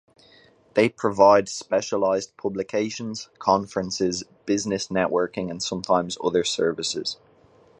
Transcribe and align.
They 0.73 0.89
provide 0.89 1.47
specialized 1.47 2.35
publications, 2.35 3.29
conferences, 3.37 4.23
business 4.47 4.87
networking 4.87 5.51
and 5.51 5.61
sometimes 5.61 6.17
other 6.23 6.43
services. 6.43 7.17